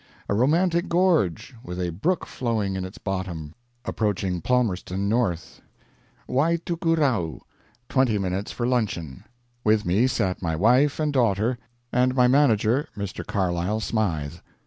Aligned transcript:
A 0.27 0.33
romantic 0.33 0.89
gorge, 0.89 1.53
with 1.63 1.79
a 1.79 1.91
brook 1.91 2.25
flowing 2.25 2.75
in 2.75 2.85
its 2.85 2.97
bottom, 2.97 3.53
approaching 3.85 4.41
Palmerston 4.41 5.07
North. 5.07 5.61
Waitukurau. 6.27 7.41
Twenty 7.87 8.17
minutes 8.17 8.51
for 8.51 8.65
luncheon. 8.65 9.25
With 9.63 9.85
me 9.85 10.07
sat 10.07 10.41
my 10.41 10.55
wife 10.55 10.99
and 10.99 11.13
daughter, 11.13 11.59
and 11.93 12.15
my 12.15 12.27
manager, 12.27 12.89
Mr. 12.97 13.23
Carlyle 13.23 13.79
Smythe. 13.79 14.37